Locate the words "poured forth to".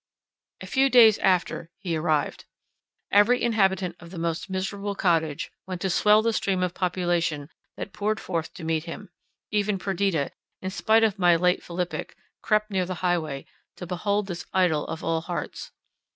7.93-8.63